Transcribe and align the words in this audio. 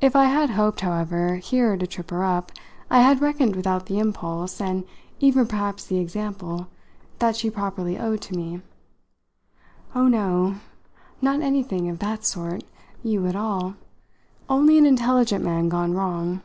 If 0.00 0.14
I 0.14 0.26
had 0.26 0.50
hoped, 0.50 0.82
however, 0.82 1.34
here 1.34 1.76
to 1.76 1.84
trip 1.84 2.10
her 2.10 2.22
up, 2.24 2.52
I 2.88 3.00
had 3.00 3.20
reckoned 3.20 3.56
without 3.56 3.86
the 3.86 3.98
impulse, 3.98 4.60
and 4.60 4.84
even 5.18 5.48
perhaps 5.48 5.84
the 5.84 5.98
example, 5.98 6.68
that 7.18 7.34
she 7.34 7.50
properly 7.50 7.98
owed 7.98 8.20
to 8.20 8.36
me. 8.36 8.62
"Oh, 9.96 10.06
no 10.06 10.60
not 11.20 11.40
anything 11.40 11.88
of 11.88 11.98
that 11.98 12.24
sort, 12.24 12.62
you, 13.02 13.26
at 13.26 13.34
all. 13.34 13.74
Only 14.48 14.78
an 14.78 14.86
intelligent 14.86 15.42
man 15.44 15.68
gone 15.68 15.92
wrong." 15.92 16.42